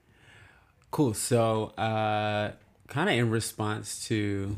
[0.90, 1.14] Cool.
[1.14, 2.52] So, uh,
[2.88, 4.56] kind of in response to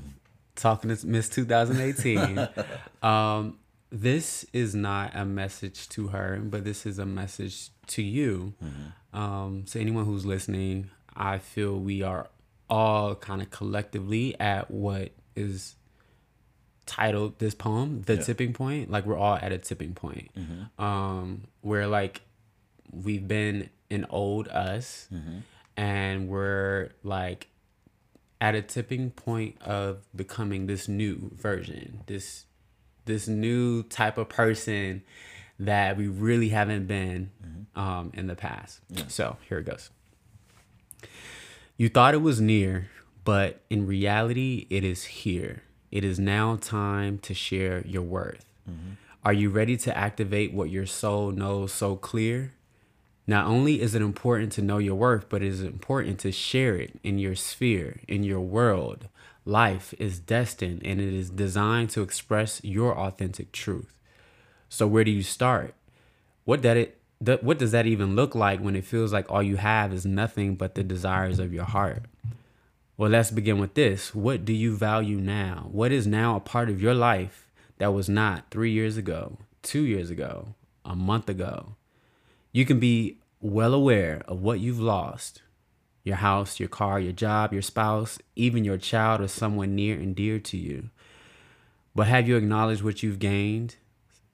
[0.57, 2.49] talking to Miss 2018,
[3.03, 3.59] um,
[3.91, 8.55] this is not a message to her, but this is a message to you.
[9.13, 12.29] Um, so, anyone who's listening, I feel we are
[12.69, 15.77] all kind of collectively at what is
[16.87, 18.91] titled this poem, The Tipping Point.
[18.91, 20.31] Like, we're all at a tipping point.
[20.79, 22.23] Um, where, like,
[22.93, 25.09] we've been an old us
[25.77, 27.49] and we're like
[28.41, 32.45] at a tipping point of becoming this new version this
[33.05, 35.03] this new type of person
[35.59, 37.31] that we really haven't been
[37.77, 38.81] um, in the past.
[39.09, 39.91] So here it goes.
[41.77, 42.91] You thought it was near
[43.25, 45.63] but in reality it is here
[45.95, 48.93] it is now time to share your worth mm-hmm.
[49.25, 52.53] are you ready to activate what your soul knows so clear
[53.27, 56.77] not only is it important to know your worth, but it is important to share
[56.77, 59.09] it in your sphere, in your world.
[59.47, 63.99] Life is destined and it is designed to express your authentic truth.
[64.69, 65.75] So where do you start?
[66.45, 67.01] What that it
[67.41, 70.57] what does that even look like when it feels like all you have is nothing
[70.57, 72.05] but the desires of your heart?
[72.97, 74.15] Well, let's begin with this.
[74.15, 75.69] What do you value now?
[75.73, 79.83] What is now a part of your life that was not 3 years ago, 2
[79.83, 80.55] years ago,
[80.85, 81.75] a month ago?
[82.53, 85.43] You can be well aware of what you've lost
[86.05, 90.15] your house, your car, your job, your spouse, even your child or someone near and
[90.15, 90.91] dear to you.
[91.97, 93.77] But have you acknowledged what you've gained?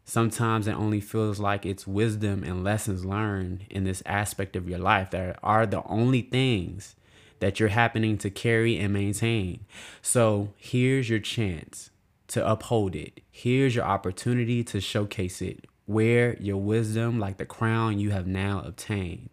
[0.05, 4.81] Sometimes it only feels like it's wisdom and lessons learned in this aspect of your
[4.81, 6.97] life that are the only things
[7.41, 9.67] that you're happening to carry and maintain.
[10.01, 11.91] So here's your chance
[12.29, 13.21] to uphold it.
[13.31, 15.67] Here's your opportunity to showcase it.
[15.87, 19.31] Wear your wisdom like the crown you have now obtained.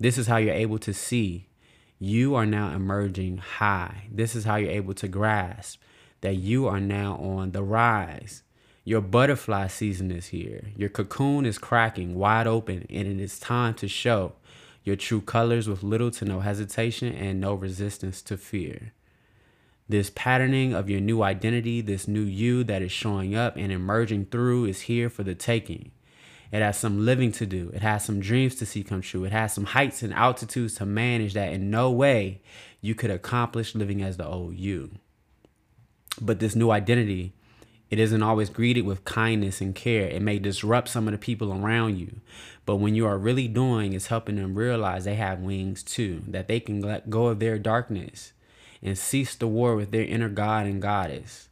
[0.00, 1.48] This is how you're able to see
[1.98, 4.08] you are now emerging high.
[4.10, 5.80] This is how you're able to grasp
[6.22, 8.42] that you are now on the rise.
[8.84, 10.72] Your butterfly season is here.
[10.76, 14.34] Your cocoon is cracking wide open, and it is time to show
[14.84, 18.92] your true colors with little to no hesitation and no resistance to fear.
[19.88, 24.26] This patterning of your new identity, this new you that is showing up and emerging
[24.26, 25.90] through, is here for the taking.
[26.52, 27.70] It has some living to do.
[27.74, 29.24] It has some dreams to see come true.
[29.24, 32.40] It has some heights and altitudes to manage that in no way
[32.80, 34.92] you could accomplish living as the old you.
[36.20, 37.34] But this new identity,
[37.94, 40.08] it isn't always greeted with kindness and care.
[40.08, 42.16] It may disrupt some of the people around you.
[42.66, 46.48] But when you are really doing is helping them realize they have wings too, that
[46.48, 48.32] they can let go of their darkness
[48.82, 51.48] and cease the war with their inner God and goddess.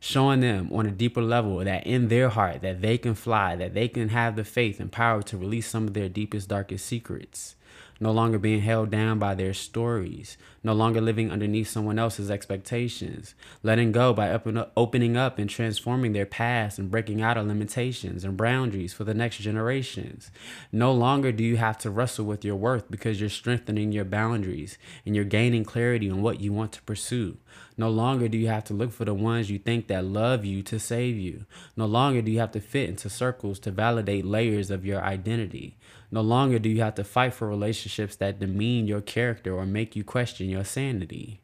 [0.00, 3.74] Showing them on a deeper level that in their heart that they can fly, that
[3.74, 7.54] they can have the faith and power to release some of their deepest, darkest secrets.
[8.00, 13.34] No longer being held down by their stories, no longer living underneath someone else's expectations,
[13.62, 18.24] letting go by open, opening up and transforming their past and breaking out of limitations
[18.24, 20.30] and boundaries for the next generations.
[20.72, 24.78] No longer do you have to wrestle with your worth because you're strengthening your boundaries
[25.04, 27.38] and you're gaining clarity on what you want to pursue.
[27.76, 30.62] No longer do you have to look for the ones you think that love you
[30.64, 31.46] to save you.
[31.76, 35.78] No longer do you have to fit into circles to validate layers of your identity.
[36.10, 39.94] No longer do you have to fight for relationships that demean your character or make
[39.94, 41.42] you question your sanity.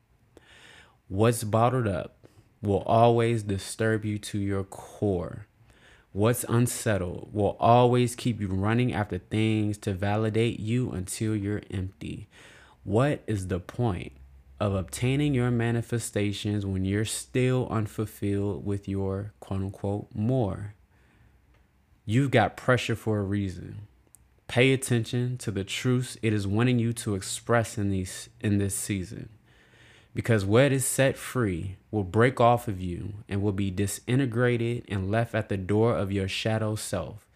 [1.08, 2.16] What's bottled up
[2.62, 5.46] will always disturb you to your core.
[6.12, 12.28] What's unsettled will always keep you running after things to validate you until you're empty.
[12.84, 14.12] What is the point
[14.60, 20.74] of obtaining your manifestations when you're still unfulfilled with your quote unquote more?
[22.06, 23.88] You've got pressure for a reason.
[24.46, 28.74] Pay attention to the truths it is wanting you to express in these in this
[28.74, 29.30] season.
[30.14, 35.10] Because what is set free will break off of you and will be disintegrated and
[35.10, 37.26] left at the door of your shadow self,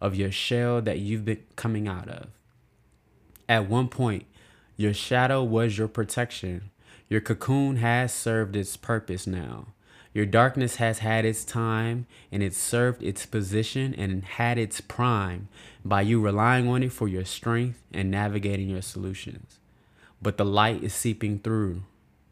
[0.00, 2.28] of your shell that you've been coming out of.
[3.48, 4.24] At one point,
[4.76, 6.70] your shadow was your protection.
[7.08, 9.71] Your cocoon has served its purpose now.
[10.14, 15.48] Your darkness has had its time and it served its position and had its prime
[15.84, 19.58] by you relying on it for your strength and navigating your solutions.
[20.20, 21.82] But the light is seeping through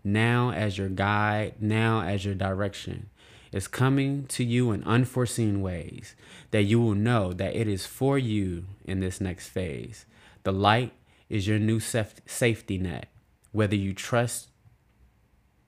[0.04, 3.08] now as your guide, now as your direction.
[3.52, 6.14] It's coming to you in unforeseen ways
[6.50, 10.06] that you will know that it is for you in this next phase.
[10.44, 10.92] The light
[11.28, 13.08] is your new safety net.
[13.52, 14.48] Whether you trust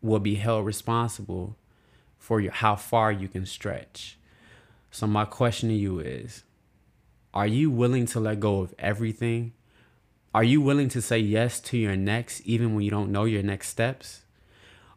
[0.00, 1.56] will be held responsible
[2.22, 4.16] for your, how far you can stretch.
[4.92, 6.44] So my question to you is,
[7.34, 9.54] are you willing to let go of everything?
[10.32, 13.42] Are you willing to say yes to your next even when you don't know your
[13.42, 14.22] next steps?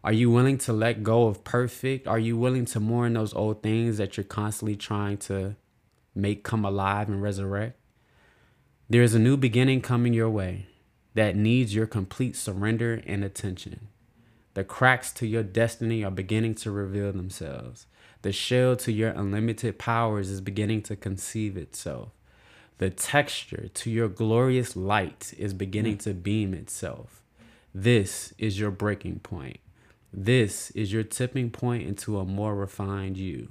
[0.03, 2.07] Are you willing to let go of perfect?
[2.07, 5.55] Are you willing to mourn those old things that you're constantly trying to
[6.13, 7.79] make come alive and resurrect?
[8.87, 10.67] There is a new beginning coming your way
[11.15, 13.87] that needs your complete surrender and attention.
[14.55, 17.87] The cracks to your destiny are beginning to reveal themselves.
[18.21, 22.09] The shell to your unlimited powers is beginning to conceive itself.
[22.77, 27.21] The texture to your glorious light is beginning to beam itself.
[27.73, 29.59] This is your breaking point.
[30.13, 33.49] This is your tipping point into a more refined you.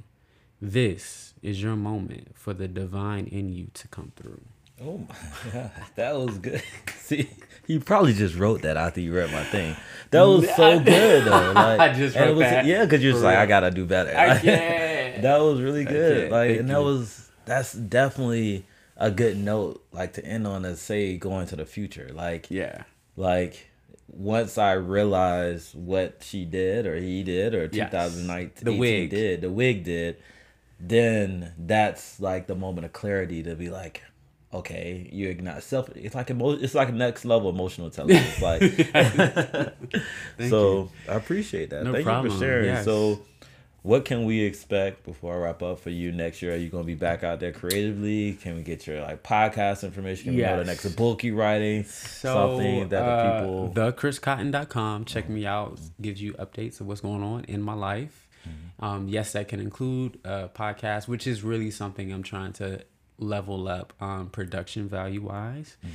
[0.61, 4.41] This is your moment for the divine in you to come through.
[4.85, 6.63] Oh my god, that was good.
[6.99, 7.29] See,
[7.67, 9.77] you probably just wrote that after you read my thing.
[10.11, 11.53] That was so good though.
[11.55, 12.67] Like, I just wrote was, that.
[12.67, 14.11] Yeah, because you're just like, I gotta do better.
[14.17, 15.23] I can't.
[15.23, 16.31] that was really good.
[16.31, 16.85] Like, Thank and that you.
[16.85, 18.67] was that's definitely
[18.97, 22.11] a good note, like to end on to say going to the future.
[22.13, 22.83] Like, Yeah.
[23.17, 23.71] like
[24.09, 27.91] once I realized what she did or he did or Yes.
[27.91, 29.11] 2019 The wig.
[29.11, 30.17] did, the wig did,
[30.79, 34.03] then that's like the moment of clarity to be like,
[34.55, 35.89] okay, you ignite self.
[35.97, 38.41] It's like emo- It's like next level emotional intelligence.
[38.41, 38.63] Like,
[40.49, 41.85] so I appreciate that.
[41.85, 42.33] No Thank you problem.
[42.33, 42.67] for sharing.
[42.67, 42.85] Yes.
[42.85, 43.23] So.
[43.83, 46.55] What can we expect before I wrap up for you next year?
[46.55, 48.33] Are you going to be back out there creatively?
[48.33, 50.25] Can we get your like podcast information?
[50.25, 51.85] Can we know the next book you writing?
[51.85, 55.05] So Something that the uh, people thechriscotton.com.
[55.05, 55.79] Check me out.
[56.01, 58.27] Gives you updates of what's going on in my life.
[58.49, 58.85] Mm-hmm.
[58.85, 62.85] Um, yes, that can include a podcast, which is really something I'm trying to
[63.19, 65.77] level up um, production value wise.
[65.85, 65.95] Mm-hmm.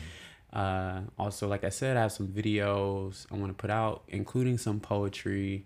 [0.51, 4.57] Uh, also, like I said, I have some videos I want to put out, including
[4.57, 5.65] some poetry.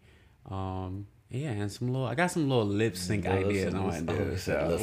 [0.49, 2.05] Um, yeah, and some little.
[2.05, 4.37] I got some little lip sync ideas new- want to do.
[4.37, 4.77] So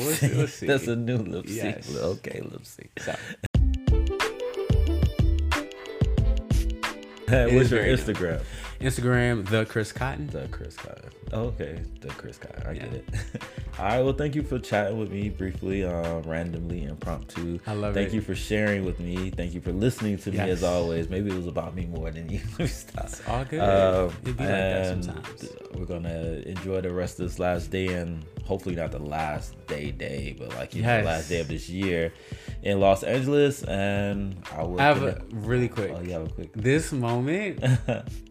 [0.46, 0.66] see.
[0.66, 1.76] That's a new lip sync.
[1.76, 1.96] Yes.
[1.96, 2.90] Okay, lip sync.
[3.00, 3.14] So,
[7.28, 8.42] Hey, what's your Instagram?
[8.80, 10.26] Instagram, the Chris Cotton.
[10.28, 11.10] The Chris Cotton.
[11.32, 12.66] Oh, okay, the Chris Cotton.
[12.66, 13.04] I get it.
[13.78, 14.00] All right.
[14.02, 17.60] Well, thank you for chatting with me briefly, uh, randomly, impromptu.
[17.66, 18.10] I love thank it.
[18.10, 19.30] Thank you for sharing with me.
[19.30, 21.08] Thank you for listening to me as always.
[21.08, 22.28] Maybe it was about me more than
[22.58, 22.66] you.
[22.66, 23.04] Stop.
[23.04, 23.60] It's all good.
[23.60, 25.48] Um, It'd be like that sometimes.
[25.74, 29.90] We're gonna enjoy the rest of this last day, and hopefully not the last day
[29.92, 31.02] day, but like you know, Yes.
[31.04, 32.12] the last day of this year
[32.62, 33.62] in Los Angeles.
[33.62, 34.80] And I will.
[34.80, 35.92] I have a really quick.
[35.94, 36.52] Oh, you have a quick.
[36.54, 37.62] This moment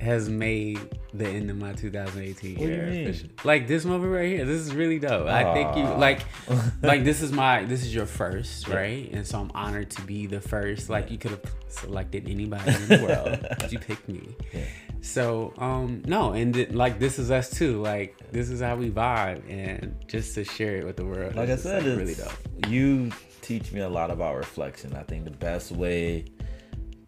[0.00, 0.80] has made
[1.12, 2.88] the end of my 2018 What year.
[2.88, 3.28] official.
[3.44, 5.28] Like this moment right here, this is really dope.
[5.28, 6.20] I think you like,
[6.82, 9.10] like this is my this is your first, right?
[9.12, 10.90] And so I'm honored to be the first.
[10.90, 14.34] Like you could have selected anybody in the world, but you picked me.
[14.52, 14.64] Yeah.
[15.02, 17.80] So um no, and th- like this is us too.
[17.80, 21.36] Like this is how we vibe, and just to share it with the world.
[21.36, 22.32] like I just, said, like, really dope.
[22.68, 23.10] you
[23.42, 24.94] teach me a lot about reflection.
[24.96, 26.24] I think the best way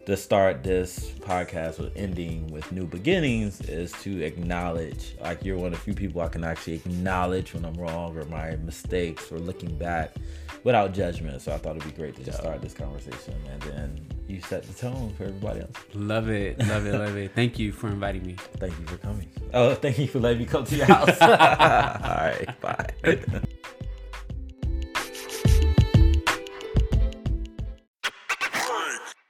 [0.07, 5.65] to start this podcast with ending with new beginnings is to acknowledge like you're one
[5.65, 9.37] of the few people I can actually acknowledge when I'm wrong or my mistakes or
[9.37, 10.13] looking back
[10.63, 11.41] without judgment.
[11.41, 14.63] So I thought it'd be great to just start this conversation and then you set
[14.63, 15.75] the tone for everybody else.
[15.93, 17.35] Love it, love it, love it.
[17.35, 18.37] Thank you for inviting me.
[18.59, 19.29] Thank you for coming.
[19.53, 21.21] Oh, thank you for letting me come to your house.
[21.21, 23.41] All right, bye.